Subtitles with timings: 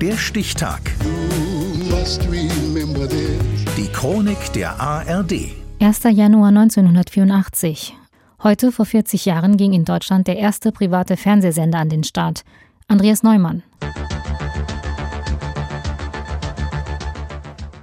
[0.00, 0.80] Der Stichtag.
[3.76, 5.32] Die Chronik der ARD.
[5.80, 6.02] 1.
[6.12, 7.96] Januar 1984.
[8.44, 12.44] Heute vor 40 Jahren ging in Deutschland der erste private Fernsehsender an den Start.
[12.86, 13.64] Andreas Neumann.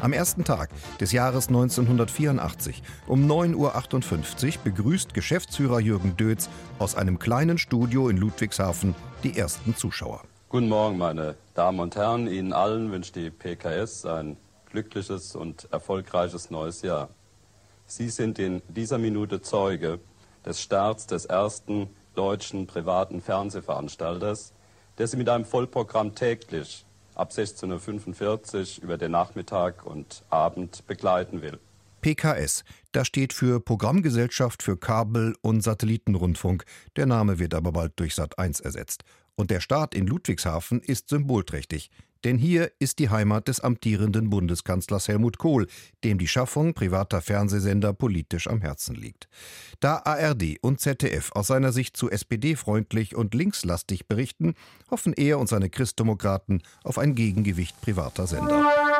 [0.00, 0.70] Am ersten Tag
[1.00, 6.48] des Jahres 1984 um 9.58 Uhr begrüßt Geschäftsführer Jürgen Dötz
[6.78, 8.94] aus einem kleinen Studio in Ludwigshafen
[9.24, 10.22] die ersten Zuschauer.
[10.50, 12.26] Guten Morgen, meine Damen und Herren.
[12.26, 14.38] Ihnen allen wünscht die PKS ein
[14.70, 17.10] glückliches und erfolgreiches neues Jahr.
[17.84, 20.00] Sie sind in dieser Minute Zeuge
[20.46, 24.54] des Starts des ersten deutschen privaten Fernsehveranstalters,
[24.96, 31.42] der Sie mit einem Vollprogramm täglich ab 16.45 Uhr über den Nachmittag und Abend begleiten
[31.42, 31.58] will.
[32.00, 36.64] PKS, das steht für Programmgesellschaft für Kabel- und Satellitenrundfunk.
[36.96, 39.04] Der Name wird aber bald durch Sat1 ersetzt.
[39.34, 41.90] Und der Start in Ludwigshafen ist symbolträchtig.
[42.24, 45.68] Denn hier ist die Heimat des amtierenden Bundeskanzlers Helmut Kohl,
[46.02, 49.28] dem die Schaffung privater Fernsehsender politisch am Herzen liegt.
[49.80, 54.54] Da ARD und ZDF aus seiner Sicht zu SPD-freundlich und linkslastig berichten,
[54.90, 58.97] hoffen er und seine Christdemokraten auf ein Gegengewicht privater Sender.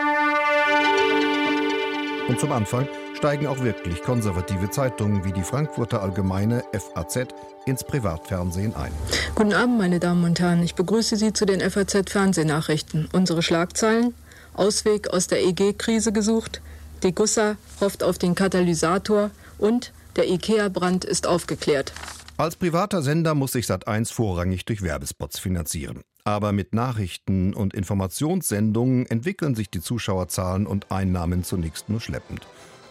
[2.28, 7.28] Und zum Anfang steigen auch wirklich konservative Zeitungen wie die Frankfurter Allgemeine FAZ
[7.64, 8.92] ins Privatfernsehen ein.
[9.34, 10.62] Guten Abend, meine Damen und Herren.
[10.62, 13.08] Ich begrüße Sie zu den FAZ Fernsehnachrichten.
[13.12, 14.14] Unsere Schlagzeilen:
[14.52, 16.60] Ausweg aus der EG-Krise gesucht,
[17.02, 21.92] die Gussa hofft auf den Katalysator und der IKEA-Brand ist aufgeklärt.
[22.36, 26.02] Als privater Sender muss sich Sat1 vorrangig durch Werbespots finanzieren.
[26.28, 32.46] Aber mit Nachrichten und Informationssendungen entwickeln sich die Zuschauerzahlen und Einnahmen zunächst nur schleppend.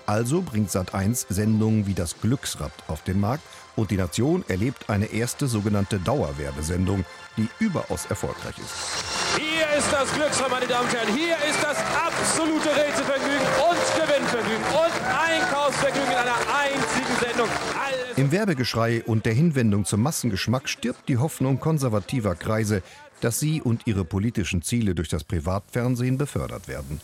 [0.08, 3.44] Also bringt Sat1 Sendungen wie das Glücksrad auf den Markt
[3.76, 7.06] und die Nation erlebt eine erste sogenannte Dauerwerbesendung,
[7.38, 9.40] die überaus erfolgreich ist.
[9.40, 11.16] Hier ist das Glücksrad, meine Damen und Herren.
[11.16, 17.50] Hier ist das absolute Rätselvergnügen und Gewinnvergnügen und Einkaufsvergnügen in einer einzigen Sendung.
[17.86, 22.82] Alles Im Werbegeschrei und der Hinwendung zum Massengeschmack stirbt die Hoffnung konservativer Kreise,
[23.22, 27.02] dass sie und ihre politischen Ziele durch das Privatfernsehen befördert werden.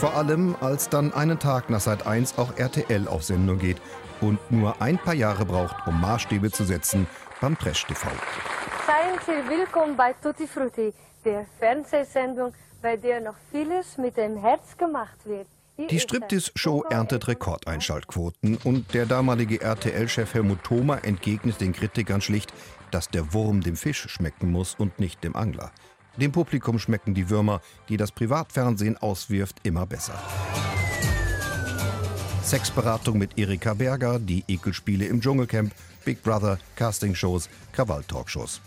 [0.00, 3.76] Vor allem, als dann einen Tag nach Seit 1 auch RTL auf Sendung geht
[4.22, 7.06] und nur ein paar Jahre braucht, um Maßstäbe zu setzen
[7.40, 8.08] beim Trash TV.
[8.86, 14.74] Seien Sie willkommen bei Tutti Frutti, der Fernsehsendung, bei der noch vieles mit dem Herz
[14.78, 15.46] gemacht wird.
[15.88, 22.52] Die Striptease-Show erntet Rekordeinschaltquoten und der damalige RTL-Chef Helmut Thoma entgegnet den Kritikern schlicht,
[22.90, 25.70] dass der Wurm dem Fisch schmecken muss und nicht dem Angler.
[26.16, 30.20] Dem Publikum schmecken die Würmer, die das Privatfernsehen auswirft, immer besser.
[32.42, 35.72] Sexberatung mit Erika Berger, die Ekelspiele im Dschungelcamp,
[36.04, 38.60] Big Brother, Castingshows, Krawall-Talkshows.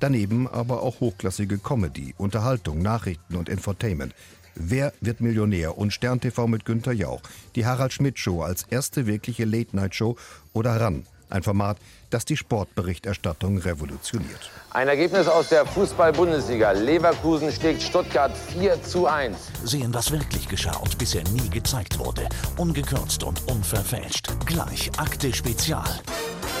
[0.00, 4.14] Daneben aber auch hochklassige Comedy, Unterhaltung, Nachrichten und Infotainment.
[4.60, 7.20] Wer wird Millionär und Stern TV mit Günter Jauch,
[7.54, 10.16] die Harald Schmidt Show als erste wirkliche Late-Night-Show
[10.52, 11.76] oder RAN, ein Format,
[12.10, 14.50] das die Sportberichterstattung revolutioniert.
[14.70, 16.72] Ein Ergebnis aus der Fußball-Bundesliga.
[16.72, 19.36] Leverkusen schlägt Stuttgart 4 zu 1.
[19.62, 22.28] Sehen, was wirklich geschah und bisher nie gezeigt wurde.
[22.56, 24.28] Ungekürzt und unverfälscht.
[24.44, 25.88] Gleich Akte Spezial.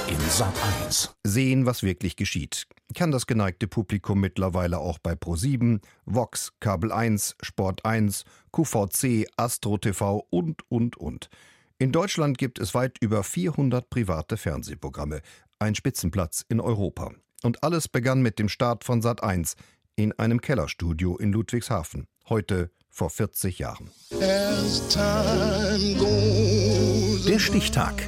[0.08, 0.54] In Sat
[0.84, 1.14] 1.
[1.22, 2.66] Sehen, was wirklich geschieht.
[2.94, 9.76] Kann das geneigte Publikum mittlerweile auch bei Pro7, Vox, Kabel 1, Sport 1, QVC, Astro
[9.76, 11.28] TV und, und, und.
[11.78, 15.20] In Deutschland gibt es weit über 400 private Fernsehprogramme,
[15.58, 17.12] ein Spitzenplatz in Europa.
[17.42, 19.56] Und alles begann mit dem Start von Sat1
[19.94, 23.90] in einem Kellerstudio in Ludwigshafen, heute vor 40 Jahren.
[27.26, 28.07] Der Stichtag.